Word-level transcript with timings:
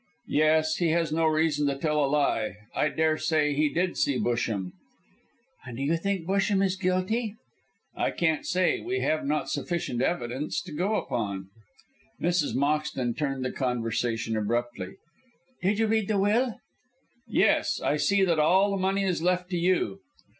"Yes. 0.33 0.77
He 0.77 0.89
has 0.93 1.11
no 1.11 1.27
reason 1.27 1.67
to 1.67 1.77
tell 1.77 2.03
a 2.03 2.07
lie. 2.07 2.53
I 2.73 2.89
daresay 2.89 3.53
he 3.53 3.69
did 3.69 3.95
see 3.97 4.17
Busham." 4.17 4.71
"And 5.63 5.77
do 5.77 5.83
you 5.83 5.95
think 5.95 6.23
Mr. 6.23 6.25
Busham 6.25 6.65
is 6.65 6.75
guilty?" 6.75 7.35
"I 7.95 8.09
can't 8.09 8.43
say. 8.43 8.79
We 8.81 9.01
have 9.01 9.23
not 9.27 9.47
sufficient 9.51 10.01
evidence 10.01 10.59
to 10.63 10.71
go 10.71 10.95
upon." 10.95 11.51
Mrs. 12.19 12.55
Moxton 12.55 13.15
turned 13.15 13.45
the 13.45 13.51
conversation 13.51 14.35
abruptly. 14.35 14.95
"Did 15.61 15.77
you 15.77 15.85
read 15.85 16.07
the 16.07 16.17
will?" 16.17 16.55
"Yes. 17.27 17.79
I 17.79 17.97
see 17.97 18.23
that 18.23 18.39
all 18.39 18.71
the 18.71 18.77
money 18.77 19.03
is 19.03 19.21
left 19.21 19.51
to 19.51 19.57
you. 19.59 19.99